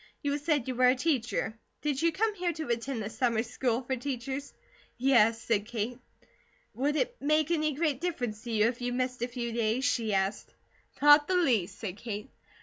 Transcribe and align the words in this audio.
You 0.23 0.39
said 0.39 0.67
you 0.67 0.73
were 0.73 0.87
a 0.87 0.95
teacher. 0.95 1.59
Did 1.83 2.01
you 2.01 2.11
come 2.11 2.33
here 2.33 2.51
to 2.53 2.69
attend 2.69 3.03
the 3.03 3.09
Summer 3.11 3.43
School 3.43 3.83
for 3.83 3.95
Teachers?" 3.95 4.51
"Yes," 4.97 5.39
said 5.39 5.67
Kate. 5.67 5.99
"Would 6.73 6.95
it 6.95 7.15
make 7.21 7.51
any 7.51 7.75
great 7.75 8.01
difference 8.01 8.41
to 8.45 8.51
you 8.51 8.65
if 8.65 8.81
you 8.81 8.93
missed 8.93 9.21
a 9.21 9.27
few 9.27 9.51
days?" 9.51 9.85
she 9.85 10.11
asked. 10.15 10.55
"Not 11.03 11.27
the 11.27 11.35
least," 11.35 11.77
said 11.77 11.97
Kate. 11.97 12.31